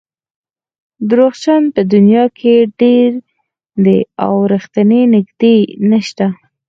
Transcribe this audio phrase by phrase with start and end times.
[1.09, 3.11] دروغجن په دنیا کې ډېر
[3.83, 5.55] دي او رښتیني نژدې
[5.91, 6.25] نشته.